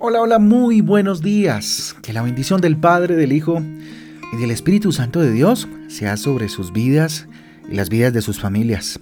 Hola, 0.00 0.20
hola, 0.20 0.38
muy 0.40 0.80
buenos 0.80 1.22
días. 1.22 1.94
Que 2.02 2.12
la 2.12 2.22
bendición 2.22 2.60
del 2.60 2.76
Padre, 2.76 3.14
del 3.14 3.32
Hijo 3.32 3.62
y 4.32 4.36
del 4.36 4.50
Espíritu 4.50 4.90
Santo 4.90 5.20
de 5.20 5.30
Dios 5.30 5.68
sea 5.88 6.16
sobre 6.16 6.48
sus 6.48 6.72
vidas 6.72 7.28
y 7.70 7.76
las 7.76 7.90
vidas 7.90 8.12
de 8.12 8.20
sus 8.20 8.40
familias. 8.40 8.98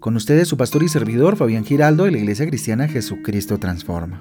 Con 0.00 0.16
ustedes 0.16 0.48
su 0.48 0.56
pastor 0.56 0.82
y 0.82 0.88
servidor 0.88 1.36
Fabián 1.36 1.64
Giraldo 1.64 2.04
de 2.04 2.10
la 2.10 2.18
Iglesia 2.18 2.46
Cristiana 2.46 2.88
Jesucristo 2.88 3.58
Transforma. 3.58 4.20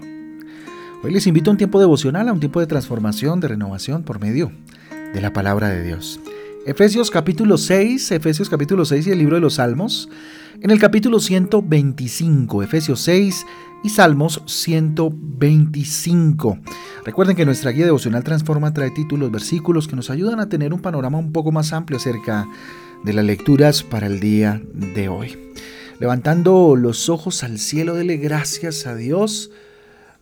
Hoy 1.03 1.11
les 1.11 1.25
invito 1.25 1.49
a 1.49 1.53
un 1.53 1.57
tiempo 1.57 1.79
devocional, 1.79 2.29
a 2.29 2.33
un 2.33 2.39
tiempo 2.39 2.59
de 2.59 2.67
transformación, 2.67 3.39
de 3.39 3.47
renovación 3.47 4.03
por 4.03 4.19
medio 4.19 4.51
de 5.13 5.21
la 5.21 5.33
palabra 5.33 5.69
de 5.69 5.83
Dios. 5.83 6.19
Efesios 6.67 7.09
capítulo 7.09 7.57
6, 7.57 8.11
Efesios 8.11 8.49
capítulo 8.49 8.83
6 8.83 9.07
y 9.07 9.11
el 9.11 9.19
libro 9.19 9.35
de 9.35 9.41
los 9.41 9.53
Salmos, 9.53 10.09
en 10.59 10.69
el 10.69 10.81
capítulo 10.81 11.21
125, 11.21 12.61
Efesios 12.61 12.99
6 12.99 13.45
y 13.85 13.89
Salmos 13.89 14.43
125. 14.45 16.59
Recuerden 17.05 17.37
que 17.37 17.45
nuestra 17.45 17.71
guía 17.71 17.85
devocional 17.85 18.25
Transforma 18.25 18.73
trae 18.73 18.91
títulos, 18.91 19.31
versículos 19.31 19.87
que 19.87 19.95
nos 19.95 20.09
ayudan 20.09 20.41
a 20.41 20.49
tener 20.49 20.73
un 20.73 20.81
panorama 20.81 21.17
un 21.17 21.31
poco 21.31 21.53
más 21.53 21.71
amplio 21.71 21.99
acerca 21.99 22.45
de 23.01 23.13
las 23.13 23.23
lecturas 23.23 23.83
para 23.83 24.07
el 24.07 24.19
día 24.19 24.61
de 24.73 25.07
hoy. 25.07 25.37
Levantando 26.01 26.75
los 26.75 27.07
ojos 27.07 27.45
al 27.45 27.59
cielo, 27.59 27.95
dele 27.95 28.17
gracias 28.17 28.87
a 28.87 28.93
Dios 28.93 29.51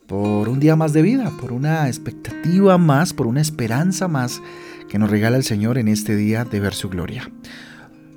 por 0.05 0.47
un 0.47 0.59
día 0.59 0.75
más 0.75 0.93
de 0.93 1.01
vida, 1.01 1.31
por 1.41 1.51
una 1.51 1.87
expectativa 1.87 2.77
más, 2.77 3.13
por 3.13 3.25
una 3.25 3.41
esperanza 3.41 4.07
más 4.07 4.43
que 4.89 4.99
nos 4.99 5.09
regala 5.09 5.37
el 5.37 5.43
Señor 5.43 5.77
en 5.77 5.87
este 5.87 6.15
día 6.15 6.45
de 6.45 6.59
ver 6.59 6.73
su 6.73 6.89
gloria. 6.89 7.29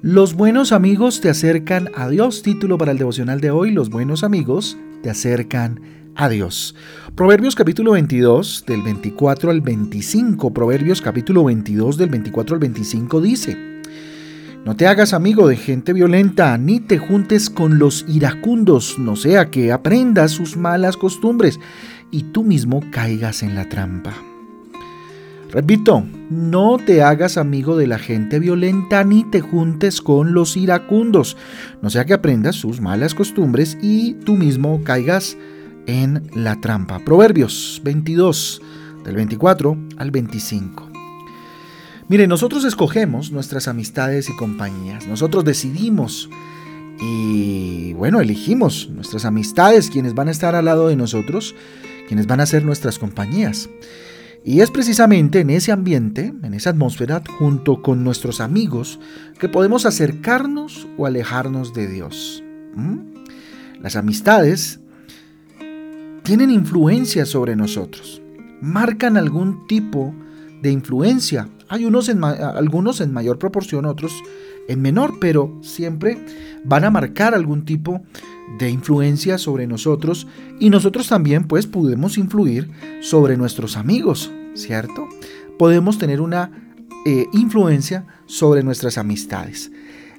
Los 0.03 0.35
buenos 0.35 0.71
amigos 0.71 1.21
te 1.21 1.29
acercan 1.29 1.91
a 1.97 2.09
Dios. 2.09 2.43
Título 2.43 2.79
para 2.79 2.93
el 2.93 2.99
devocional 2.99 3.41
de 3.41 3.51
hoy, 3.51 3.73
Los 3.73 3.91
buenos 3.91 4.23
amigos 4.23 4.77
te 5.03 5.11
acercan 5.11 5.81
a 6.15 6.29
Dios. 6.29 6.75
Proverbios 7.15 7.55
capítulo 7.55 7.93
22 7.93 8.65
del 8.67 8.83
24 8.83 9.51
al 9.51 9.61
25. 9.61 10.53
Proverbios 10.53 11.01
capítulo 11.01 11.45
22 11.45 11.97
del 11.97 12.11
24 12.11 12.55
al 12.55 12.61
25 12.61 13.21
dice, 13.21 13.57
No 14.65 14.77
te 14.77 14.87
hagas 14.87 15.15
amigo 15.15 15.49
de 15.49 15.57
gente 15.57 15.93
violenta, 15.93 16.57
ni 16.59 16.81
te 16.81 16.99
juntes 16.99 17.51
con 17.51 17.79
los 17.79 18.05
iracundos, 18.09 18.99
no 18.99 19.17
sea 19.17 19.51
que 19.51 19.73
aprendas 19.73 20.33
sus 20.33 20.57
malas 20.57 20.97
costumbres 20.97 21.59
y 22.11 22.25
tú 22.25 22.45
mismo 22.45 22.83
caigas 22.93 23.43
en 23.43 23.55
la 23.55 23.69
trampa. 23.69 24.28
Repito, 25.51 26.05
no 26.29 26.77
te 26.77 27.03
hagas 27.03 27.39
amigo 27.39 27.77
de 27.77 27.87
la 27.87 27.99
gente 27.99 28.39
violenta 28.39 29.03
ni 29.03 29.25
te 29.25 29.41
juntes 29.41 30.03
con 30.03 30.35
los 30.35 30.59
iracundos, 30.59 31.39
no 31.81 31.89
sea 31.89 32.05
que 32.05 32.13
aprendas 32.13 32.57
sus 32.57 32.83
malas 32.83 33.15
costumbres 33.15 33.79
y 33.81 34.13
tú 34.27 34.37
mismo 34.37 34.83
caigas 34.85 35.39
en 35.87 36.29
la 36.35 36.61
trampa. 36.61 36.99
Proverbios 36.99 37.81
22, 37.83 38.61
del 39.05 39.17
24 39.17 39.79
al 39.97 40.11
25. 40.11 40.91
Mire, 42.09 42.27
nosotros 42.27 42.65
escogemos 42.65 43.33
nuestras 43.33 43.69
amistades 43.69 44.29
y 44.29 44.37
compañías, 44.37 45.07
nosotros 45.07 45.47
decidimos 45.47 46.29
y 47.01 47.95
bueno, 47.95 48.21
elegimos 48.21 48.91
nuestras 48.91 49.25
amistades, 49.25 49.89
quienes 49.89 50.15
van 50.15 50.29
a 50.29 50.33
estar 50.33 50.55
al 50.55 50.67
lado 50.67 50.89
de 50.89 50.97
nosotros, 50.97 51.55
quienes 52.07 52.27
van 52.27 52.41
a 52.41 52.47
ser 52.47 52.67
nuestras 52.67 52.99
compañías. 52.99 53.71
Y 54.49 54.63
es 54.63 54.71
precisamente 54.71 55.41
en 55.41 55.51
ese 55.51 55.73
ambiente, 55.73 56.33
en 56.43 56.55
esa 56.55 56.71
atmósfera, 56.71 57.23
junto 57.39 57.83
con 57.83 58.03
nuestros 58.03 58.41
amigos, 58.41 58.99
que 59.39 59.47
podemos 59.47 59.85
acercarnos 59.85 60.89
o 60.97 61.05
alejarnos 61.05 61.75
de 61.75 61.87
Dios. 61.87 62.43
Las 63.83 63.95
amistades 63.97 64.81
tienen 66.23 66.51
influencia 66.51 67.27
sobre 67.27 67.57
nosotros, 67.57 68.23
marcan 68.63 69.19
algún 69.19 69.67
tipo 69.67 70.15
de 70.63 70.71
influencia. 70.71 71.51
Hay 71.69 71.85
unos 71.85 72.09
algunos 72.09 73.03
en 73.03 73.13
mayor 73.13 73.39
proporción, 73.39 73.85
otros 73.85 74.15
en 74.67 74.81
menor, 74.81 75.19
pero 75.21 75.59
siempre 75.61 76.25
van 76.65 76.85
a 76.85 76.91
marcar 76.91 77.35
algún 77.35 77.67
tipo 77.67 78.01
de 78.59 78.71
influencia 78.71 79.37
sobre 79.37 79.67
nosotros 79.67 80.27
y 80.59 80.71
nosotros 80.71 81.07
también 81.07 81.45
pues 81.45 81.67
podemos 81.67 82.17
influir 82.17 82.71
sobre 83.03 83.37
nuestros 83.37 83.77
amigos, 83.77 84.33
¿cierto? 84.61 85.09
Podemos 85.59 85.99
tener 85.99 86.21
una 86.21 86.51
eh, 87.07 87.27
influencia 87.33 88.07
sobre 88.27 88.63
nuestras 88.63 88.99
amistades. 88.99 89.71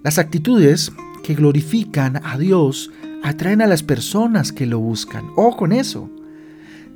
Las 0.03 0.17
actitudes 0.17 0.91
que 1.23 1.35
glorifican 1.35 2.21
a 2.23 2.37
Dios 2.37 2.91
atraen 3.23 3.61
a 3.61 3.67
las 3.67 3.83
personas 3.83 4.51
que 4.51 4.65
lo 4.65 4.79
buscan. 4.79 5.25
O 5.35 5.55
con 5.55 5.71
eso. 5.71 6.09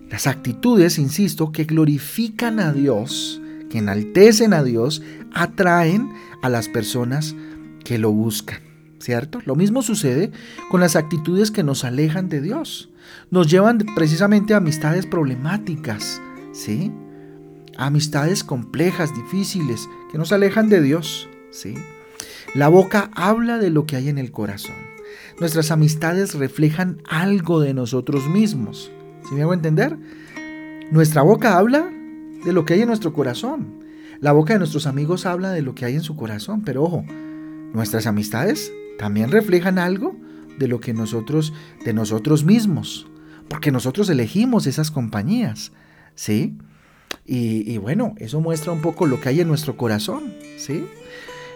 Las 0.09 0.27
actitudes, 0.27 0.97
insisto, 0.99 1.51
que 1.51 1.65
glorifican 1.65 2.59
a 2.59 2.71
Dios, 2.71 3.41
que 3.69 3.79
enaltecen 3.79 4.53
a 4.53 4.63
Dios, 4.63 5.01
atraen 5.33 6.11
a 6.41 6.49
las 6.49 6.69
personas 6.69 7.35
que 7.83 7.97
lo 7.97 8.11
buscan. 8.11 8.59
¿cierto? 9.03 9.41
Lo 9.45 9.55
mismo 9.55 9.81
sucede 9.81 10.31
con 10.71 10.79
las 10.79 10.95
actitudes 10.95 11.51
que 11.51 11.63
nos 11.63 11.83
alejan 11.83 12.29
de 12.29 12.41
Dios. 12.41 12.89
Nos 13.29 13.51
llevan 13.51 13.79
precisamente 13.95 14.53
a 14.53 14.57
amistades 14.57 15.05
problemáticas, 15.05 16.21
¿sí? 16.53 16.91
Amistades 17.77 18.43
complejas, 18.43 19.15
difíciles, 19.15 19.89
que 20.11 20.17
nos 20.17 20.31
alejan 20.31 20.69
de 20.69 20.81
Dios, 20.81 21.27
¿sí? 21.51 21.75
La 22.53 22.67
boca 22.67 23.09
habla 23.15 23.57
de 23.57 23.69
lo 23.69 23.85
que 23.85 23.95
hay 23.95 24.09
en 24.09 24.17
el 24.17 24.31
corazón. 24.31 24.75
Nuestras 25.39 25.71
amistades 25.71 26.35
reflejan 26.35 27.01
algo 27.09 27.59
de 27.59 27.73
nosotros 27.73 28.27
mismos. 28.27 28.91
¿Sí 29.27 29.33
me 29.33 29.41
hago 29.41 29.53
entender? 29.53 29.97
Nuestra 30.91 31.23
boca 31.23 31.57
habla 31.57 31.91
de 32.45 32.53
lo 32.53 32.65
que 32.65 32.75
hay 32.75 32.81
en 32.81 32.87
nuestro 32.87 33.13
corazón. 33.13 33.83
La 34.19 34.31
boca 34.31 34.53
de 34.53 34.59
nuestros 34.59 34.85
amigos 34.85 35.25
habla 35.25 35.51
de 35.51 35.61
lo 35.61 35.73
que 35.73 35.85
hay 35.85 35.95
en 35.95 36.01
su 36.01 36.15
corazón, 36.15 36.61
pero 36.61 36.83
ojo, 36.83 37.03
nuestras 37.73 38.05
amistades 38.05 38.71
también 38.99 39.31
reflejan 39.31 39.79
algo 39.79 40.15
de 40.59 40.67
lo 40.67 40.79
que 40.79 40.93
nosotros, 40.93 41.53
de 41.83 41.93
nosotros 41.93 42.43
mismos, 42.43 43.07
porque 43.49 43.71
nosotros 43.71 44.09
elegimos 44.09 44.67
esas 44.67 44.91
compañías, 44.91 45.71
¿sí? 46.15 46.57
Y, 47.25 47.77
bueno, 47.77 48.15
eso 48.17 48.41
muestra 48.41 48.73
un 48.73 48.81
poco 48.81 49.05
lo 49.05 49.21
que 49.21 49.29
hay 49.29 49.39
en 49.39 49.47
nuestro 49.47 49.77
corazón, 49.77 50.33
¿sí? 50.57 50.85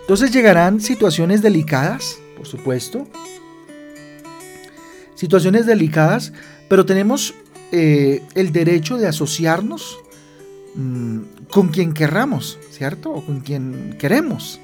Entonces 0.01 0.31
llegarán 0.31 0.79
situaciones 0.79 1.41
delicadas, 1.41 2.19
por 2.37 2.47
supuesto, 2.47 3.05
situaciones 5.15 5.65
delicadas, 5.65 6.31
pero 6.69 6.85
tenemos 6.85 7.33
eh, 7.73 8.23
el 8.35 8.53
derecho 8.53 8.97
de 8.97 9.07
asociarnos 9.07 9.99
mm, 10.75 11.19
con 11.51 11.67
quien 11.67 11.93
querramos, 11.93 12.57
¿cierto? 12.71 13.11
O 13.11 13.25
con 13.25 13.41
quien 13.41 13.97
queremos. 13.99 14.61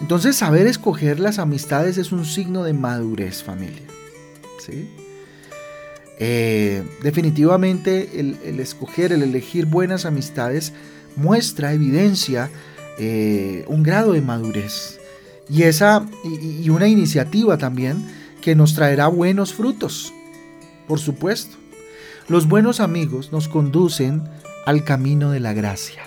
Entonces, 0.00 0.36
saber 0.36 0.66
escoger 0.66 1.20
las 1.20 1.38
amistades 1.38 1.98
es 1.98 2.12
un 2.12 2.24
signo 2.24 2.64
de 2.64 2.72
madurez, 2.72 3.42
familia. 3.42 3.86
¿sí? 4.58 4.88
Eh, 6.18 6.82
definitivamente 7.02 8.20
el, 8.20 8.60
escoger, 8.60 9.12
el 9.12 9.22
elegir 9.22 9.66
buenas 9.66 10.04
amistades 10.04 10.72
muestra, 11.16 11.72
evidencia 11.72 12.50
eh, 12.98 13.64
un 13.66 13.82
grado 13.82 14.12
de 14.12 14.20
madurez 14.20 15.00
y, 15.48 15.62
esa, 15.62 16.06
y 16.24 16.68
una 16.70 16.86
iniciativa 16.86 17.58
también 17.58 17.96
que 18.40 18.54
nos 18.54 18.74
traerá 18.74 19.08
buenos 19.08 19.54
frutos, 19.54 20.12
por 20.86 21.00
supuesto. 21.00 21.56
Los 22.28 22.48
buenos 22.48 22.80
amigos 22.80 23.32
nos 23.32 23.48
conducen 23.48 24.22
al 24.66 24.84
camino 24.84 25.30
de 25.30 25.40
la 25.40 25.52
gracia. 25.52 26.02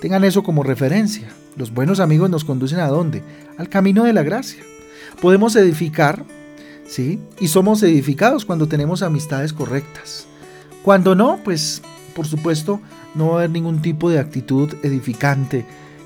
Tengan 0.00 0.24
eso 0.24 0.42
como 0.42 0.64
referencia. 0.64 1.28
Los 1.56 1.72
buenos 1.72 2.00
amigos 2.00 2.28
nos 2.28 2.44
conducen 2.44 2.80
a 2.80 2.88
dónde? 2.88 3.22
Al 3.56 3.68
camino 3.68 4.04
de 4.04 4.12
la 4.12 4.22
gracia. 4.22 4.62
Podemos 5.20 5.54
edificar, 5.54 6.24
¿sí? 6.92 7.18
Y 7.40 7.48
somos 7.48 7.82
edificados 7.82 8.44
cuando 8.44 8.68
tenemos 8.68 9.02
amistades 9.02 9.54
correctas. 9.54 10.26
Cuando 10.82 11.14
no, 11.14 11.40
pues 11.42 11.80
por 12.14 12.26
supuesto 12.26 12.80
no 13.14 13.28
va 13.28 13.32
a 13.32 13.38
haber 13.38 13.50
ningún 13.50 13.80
tipo 13.80 14.10
de 14.10 14.18
actitud 14.18 14.74
edificante 14.82 15.64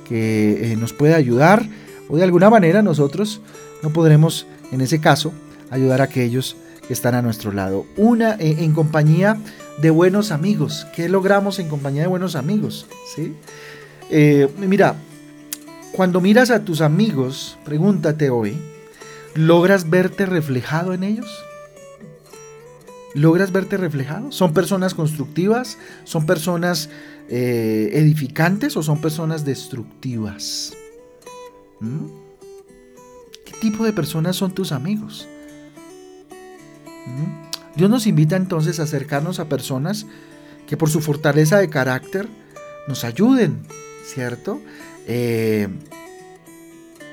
que 0.09 0.73
eh, 0.73 0.77
nos 0.77 0.93
pueda 0.93 1.17
ayudar 1.17 1.67
o 2.09 2.17
de 2.17 2.23
alguna 2.23 2.50
manera 2.50 2.83
nosotros 2.83 3.41
no 3.83 3.91
podremos, 3.91 4.47
en 4.71 4.81
ese 4.81 5.00
caso, 5.00 5.33
ayudar 5.71 6.00
a 6.00 6.05
aquellos 6.05 6.56
que 6.87 6.93
están 6.93 7.17
a 7.17 7.23
nuestro 7.23 7.50
lado. 7.50 7.85
Una 7.97 8.35
eh, 8.35 8.59
en 8.61 8.73
compañía 8.73 9.39
de 9.82 9.91
buenos 9.91 10.31
amigos. 10.31 10.87
¿Qué 10.94 11.09
logramos 11.09 11.59
en 11.59 11.69
compañía 11.69 12.03
de 12.03 12.09
buenos 12.09 12.37
amigos? 12.37 12.87
¿Sí? 13.17 13.35
Eh, 14.09 14.49
mira, 14.56 14.94
cuando 15.91 16.21
miras 16.21 16.50
a 16.50 16.65
tus 16.65 16.81
amigos, 16.81 17.59
pregúntate 17.65 18.31
hoy, 18.31 18.56
¿logras 19.37 19.91
verte 19.91 20.27
reflejado 20.27 20.93
en 20.94 21.05
ellos? 21.05 21.44
¿Logras 23.15 23.53
verte 23.53 23.77
reflejado? 23.77 24.31
¿Son 24.33 24.53
personas 24.53 24.94
constructivas? 24.94 25.79
¿Son 26.05 26.27
personas 26.27 26.91
eh, 27.29 27.91
edificantes 27.94 28.77
o 28.77 28.83
son 28.83 29.00
personas 29.00 29.44
destructivas? 29.44 30.75
¿Mm? 31.81 32.06
¿Qué 33.44 33.53
tipo 33.61 33.85
de 33.85 33.93
personas 33.93 34.37
son 34.37 34.55
tus 34.55 34.73
amigos? 34.73 35.27
¿Mm? 37.06 37.47
Dios 37.77 37.91
nos 37.91 38.06
invita 38.06 38.37
entonces 38.37 38.81
a 38.81 38.85
acercarnos 38.85 39.39
a 39.39 39.49
personas 39.49 40.06
que 40.67 40.77
por 40.77 40.91
su 40.91 41.00
fortaleza 41.00 41.59
de 41.59 41.71
carácter 41.71 42.29
nos 42.89 43.05
ayuden, 43.05 43.62
¿cierto? 44.05 44.61
Eh, 45.06 45.69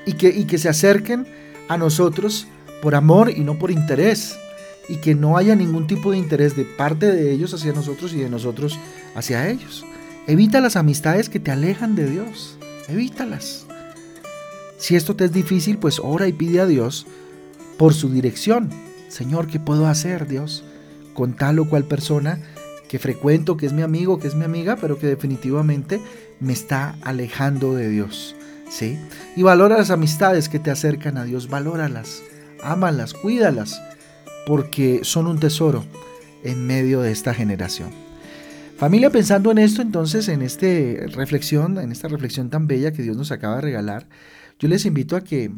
y, 0.06 0.14
que, 0.14 0.28
y 0.28 0.44
que 0.44 0.58
se 0.58 0.68
acerquen 0.68 1.26
a 1.68 1.78
nosotros 1.78 2.46
por 2.82 2.94
amor 2.94 3.30
y 3.30 3.40
no 3.40 3.58
por 3.58 3.70
interés. 3.70 4.38
Y 4.88 4.96
que 4.96 5.14
no 5.14 5.38
haya 5.38 5.56
ningún 5.56 5.86
tipo 5.86 6.10
de 6.10 6.18
interés 6.18 6.56
de 6.56 6.64
parte 6.64 7.10
de 7.10 7.32
ellos 7.32 7.54
hacia 7.54 7.72
nosotros 7.72 8.12
y 8.12 8.18
de 8.18 8.28
nosotros 8.28 8.78
hacia 9.14 9.48
ellos. 9.48 9.84
Evita 10.26 10.60
las 10.60 10.76
amistades 10.76 11.28
que 11.28 11.40
te 11.40 11.50
alejan 11.50 11.94
de 11.94 12.08
Dios. 12.08 12.58
Evítalas. 12.88 13.66
Si 14.76 14.96
esto 14.96 15.16
te 15.16 15.24
es 15.24 15.32
difícil, 15.32 15.78
pues 15.78 16.00
ora 16.02 16.28
y 16.28 16.32
pide 16.32 16.60
a 16.60 16.66
Dios 16.66 17.06
por 17.78 17.94
su 17.94 18.10
dirección. 18.10 18.70
Señor, 19.08 19.46
¿qué 19.46 19.58
puedo 19.58 19.86
hacer, 19.86 20.28
Dios? 20.28 20.64
Con 21.14 21.34
tal 21.34 21.58
o 21.60 21.68
cual 21.68 21.84
persona 21.84 22.40
que 22.88 22.98
frecuento, 22.98 23.56
que 23.56 23.66
es 23.66 23.72
mi 23.72 23.82
amigo, 23.82 24.18
que 24.18 24.28
es 24.28 24.34
mi 24.34 24.44
amiga, 24.44 24.76
pero 24.80 24.98
que 24.98 25.06
definitivamente 25.06 26.00
me 26.40 26.52
está 26.52 26.96
alejando 27.02 27.74
de 27.74 27.88
Dios. 27.88 28.36
¿Sí? 28.68 28.98
Y 29.36 29.42
valora 29.42 29.78
las 29.78 29.90
amistades 29.90 30.48
que 30.48 30.58
te 30.58 30.70
acercan 30.70 31.18
a 31.18 31.24
Dios, 31.24 31.48
valóralas, 31.48 32.22
ámalas, 32.62 33.14
cuídalas, 33.14 33.80
porque 34.46 35.00
son 35.02 35.26
un 35.26 35.38
tesoro 35.38 35.84
en 36.42 36.66
medio 36.66 37.00
de 37.00 37.12
esta 37.12 37.34
generación. 37.34 37.90
Familia, 38.76 39.10
pensando 39.10 39.50
en 39.52 39.58
esto, 39.58 39.82
entonces, 39.82 40.28
en 40.28 40.42
esta 40.42 40.66
reflexión, 41.16 41.78
en 41.78 41.92
esta 41.92 42.08
reflexión 42.08 42.50
tan 42.50 42.66
bella 42.66 42.92
que 42.92 43.02
Dios 43.02 43.16
nos 43.16 43.30
acaba 43.30 43.56
de 43.56 43.62
regalar, 43.62 44.08
yo 44.58 44.68
les 44.68 44.84
invito 44.84 45.16
a 45.16 45.22
que 45.22 45.48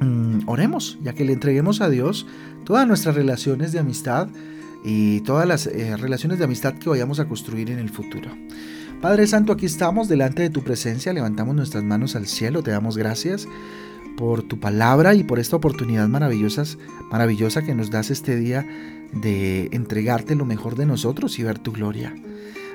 mm, 0.00 0.46
oremos, 0.46 0.98
ya 1.02 1.14
que 1.14 1.24
le 1.24 1.32
entreguemos 1.32 1.80
a 1.80 1.88
Dios 1.88 2.26
todas 2.64 2.86
nuestras 2.86 3.14
relaciones 3.14 3.72
de 3.72 3.78
amistad 3.78 4.28
y 4.84 5.20
todas 5.20 5.48
las 5.48 5.66
eh, 5.66 5.96
relaciones 5.96 6.38
de 6.38 6.44
amistad 6.44 6.74
que 6.74 6.90
vayamos 6.90 7.18
a 7.18 7.26
construir 7.26 7.70
en 7.70 7.78
el 7.78 7.88
futuro. 7.88 8.30
Padre 9.04 9.26
Santo, 9.26 9.52
aquí 9.52 9.66
estamos 9.66 10.08
delante 10.08 10.40
de 10.40 10.48
tu 10.48 10.62
presencia, 10.62 11.12
levantamos 11.12 11.54
nuestras 11.54 11.84
manos 11.84 12.16
al 12.16 12.26
cielo, 12.26 12.62
te 12.62 12.70
damos 12.70 12.96
gracias 12.96 13.46
por 14.16 14.42
tu 14.42 14.58
palabra 14.58 15.12
y 15.14 15.24
por 15.24 15.38
esta 15.38 15.56
oportunidad 15.56 16.08
maravillosa, 16.08 16.64
maravillosa 17.10 17.60
que 17.60 17.74
nos 17.74 17.90
das 17.90 18.08
este 18.08 18.34
día 18.34 18.66
de 19.12 19.68
entregarte 19.72 20.34
lo 20.34 20.46
mejor 20.46 20.74
de 20.74 20.86
nosotros 20.86 21.38
y 21.38 21.42
ver 21.42 21.58
tu 21.58 21.70
gloria. 21.72 22.14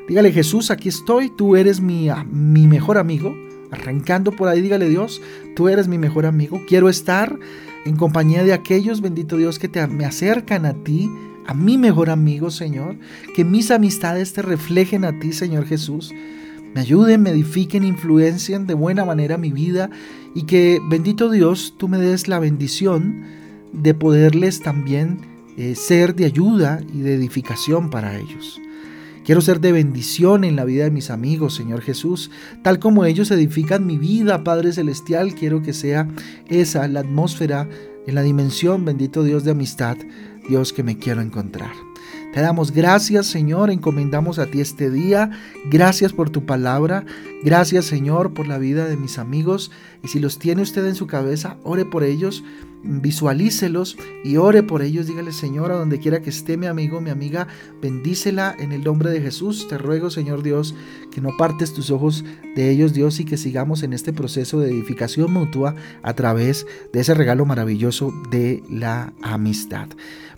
Dígale 0.07 0.31
Jesús, 0.31 0.69
aquí 0.69 0.89
estoy, 0.89 1.31
tú 1.35 1.55
eres 1.55 1.81
mi, 1.81 2.09
mi 2.31 2.67
mejor 2.67 2.99
amigo. 2.99 3.35
Arrancando 3.71 4.31
por 4.31 4.49
ahí, 4.49 4.61
dígale 4.61 4.87
Dios, 4.87 5.23
tú 5.55 5.67
eres 5.67 5.87
mi 5.87 5.97
mejor 5.97 6.27
amigo. 6.27 6.61
Quiero 6.67 6.89
estar 6.89 7.39
en 7.85 7.95
compañía 7.95 8.43
de 8.43 8.53
aquellos, 8.53 9.01
bendito 9.01 9.35
Dios, 9.35 9.57
que 9.57 9.67
te, 9.67 9.87
me 9.87 10.05
acercan 10.05 10.67
a 10.67 10.75
ti, 10.75 11.09
a 11.49 11.55
mi 11.55 11.79
mejor 11.79 12.11
amigo, 12.11 12.51
Señor. 12.51 12.95
Que 13.35 13.43
mis 13.43 13.71
amistades 13.71 14.33
te 14.33 14.43
reflejen 14.43 15.03
a 15.03 15.19
ti, 15.19 15.33
Señor 15.33 15.65
Jesús. 15.65 16.13
Me 16.75 16.81
ayuden, 16.81 17.23
me 17.23 17.31
edifiquen, 17.31 17.83
influencien 17.83 18.67
de 18.67 18.75
buena 18.75 19.03
manera 19.03 19.39
mi 19.39 19.51
vida 19.51 19.89
y 20.35 20.43
que, 20.43 20.79
bendito 20.89 21.31
Dios, 21.31 21.73
tú 21.75 21.87
me 21.87 21.97
des 21.97 22.27
la 22.27 22.37
bendición 22.37 23.23
de 23.73 23.95
poderles 23.95 24.61
también 24.61 25.21
eh, 25.57 25.73
ser 25.73 26.13
de 26.13 26.25
ayuda 26.25 26.81
y 26.93 26.99
de 26.99 27.15
edificación 27.15 27.89
para 27.89 28.19
ellos. 28.19 28.61
Quiero 29.25 29.41
ser 29.41 29.59
de 29.59 29.71
bendición 29.71 30.43
en 30.43 30.55
la 30.55 30.65
vida 30.65 30.83
de 30.83 30.91
mis 30.91 31.09
amigos, 31.09 31.55
Señor 31.55 31.81
Jesús. 31.81 32.29
Tal 32.61 32.77
como 32.77 33.05
ellos 33.05 33.31
edifican 33.31 33.87
mi 33.87 33.97
vida, 33.97 34.43
Padre 34.43 34.71
Celestial, 34.71 35.33
quiero 35.33 35.63
que 35.63 35.73
sea 35.73 36.07
esa 36.47 36.87
la 36.87 36.99
atmósfera 36.99 37.67
en 38.05 38.15
la 38.15 38.21
dimensión, 38.21 38.85
bendito 38.85 39.23
Dios 39.23 39.43
de 39.43 39.51
amistad, 39.51 39.97
Dios 40.49 40.73
que 40.73 40.81
me 40.81 40.97
quiero 40.97 41.21
encontrar. 41.21 41.88
Te 42.33 42.41
damos 42.41 42.71
gracias, 42.71 43.25
Señor, 43.25 43.71
encomendamos 43.71 44.37
a 44.37 44.45
ti 44.45 44.61
este 44.61 44.91
día. 44.91 45.31
Gracias 45.71 46.13
por 46.13 46.29
tu 46.29 46.45
palabra. 46.45 47.03
Gracias, 47.43 47.85
Señor, 47.85 48.33
por 48.33 48.47
la 48.47 48.59
vida 48.59 48.85
de 48.85 48.97
mis 48.97 49.17
amigos. 49.17 49.71
Y 50.03 50.09
si 50.09 50.19
los 50.19 50.37
tiene 50.37 50.61
usted 50.61 50.85
en 50.85 50.93
su 50.93 51.07
cabeza, 51.07 51.57
ore 51.63 51.85
por 51.85 52.03
ellos, 52.03 52.43
visualícelos 52.83 53.97
y 54.23 54.37
ore 54.37 54.61
por 54.61 54.83
ellos. 54.83 55.07
Dígale, 55.07 55.31
Señor, 55.31 55.71
a 55.71 55.77
donde 55.77 55.99
quiera 55.99 56.21
que 56.21 56.29
esté 56.29 56.55
mi 56.55 56.67
amigo, 56.67 57.01
mi 57.01 57.09
amiga, 57.09 57.47
bendícela 57.81 58.55
en 58.59 58.73
el 58.73 58.83
nombre 58.83 59.09
de 59.09 59.21
Jesús. 59.21 59.67
Te 59.67 59.79
ruego, 59.79 60.11
Señor 60.11 60.43
Dios, 60.43 60.75
que 61.11 61.21
no 61.21 61.35
partes 61.35 61.73
tus 61.73 61.89
ojos 61.89 62.23
de 62.55 62.69
ellos, 62.69 62.93
Dios, 62.93 63.19
y 63.19 63.25
que 63.25 63.37
sigamos 63.37 63.81
en 63.81 63.93
este 63.93 64.13
proceso 64.13 64.59
de 64.59 64.69
edificación 64.69 65.33
mutua 65.33 65.75
a 66.03 66.13
través 66.13 66.67
de 66.93 66.99
ese 66.99 67.15
regalo 67.15 67.45
maravilloso 67.45 68.13
de 68.29 68.63
la 68.69 69.13
amistad. 69.21 69.87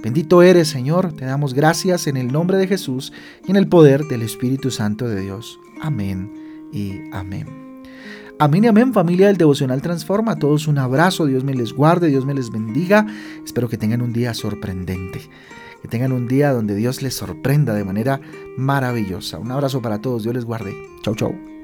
Bendito 0.02 0.42
eres, 0.42 0.68
Señor, 0.68 1.14
te 1.14 1.26
damos 1.26 1.54
en 1.86 2.18
el 2.18 2.32
nombre 2.32 2.58
de 2.58 2.68
Jesús 2.68 3.12
y 3.48 3.52
en 3.52 3.58
el 3.58 3.68
poder 3.68 4.04
del 4.06 4.22
Espíritu 4.22 4.70
Santo 4.70 5.08
de 5.08 5.20
Dios. 5.22 5.60
Amén 5.82 6.32
y 6.72 7.00
amén. 7.12 7.48
Amén 8.38 8.64
y 8.64 8.68
amén, 8.68 8.94
familia 8.94 9.28
del 9.28 9.38
Devocional 9.38 9.82
Transforma. 9.82 10.34
A 10.34 10.36
todos 10.36 10.68
un 10.68 10.78
abrazo, 10.78 11.26
Dios 11.26 11.44
me 11.44 11.56
les 11.56 11.74
guarde, 11.74 12.10
Dios 12.10 12.26
me 12.26 12.36
les 12.36 12.52
bendiga. 12.52 13.08
Espero 13.44 13.68
que 13.68 13.78
tengan 13.78 14.02
un 14.02 14.14
día 14.14 14.36
sorprendente, 14.36 15.22
que 15.82 15.88
tengan 15.88 16.12
un 16.12 16.28
día 16.28 16.54
donde 16.54 16.76
Dios 16.76 17.02
les 17.02 17.16
sorprenda 17.16 17.74
de 17.74 17.84
manera 17.84 18.22
maravillosa. 18.58 19.40
Un 19.40 19.52
abrazo 19.52 19.82
para 19.82 20.02
todos, 20.02 20.22
Dios 20.22 20.36
les 20.36 20.46
guarde. 20.46 20.76
Chau, 21.02 21.16
chau. 21.16 21.61